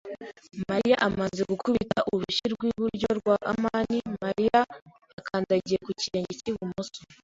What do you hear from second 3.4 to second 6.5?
amani, Mariya yakandagiye ku kirenge